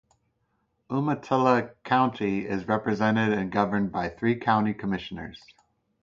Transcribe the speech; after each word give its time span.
Umatilla 0.89 1.75
County 1.83 2.47
is 2.47 2.67
represented 2.67 3.31
and 3.33 3.51
governed 3.51 3.91
by 3.91 4.09
three 4.09 4.35
County 4.35 4.73
Commissioners. 4.73 5.39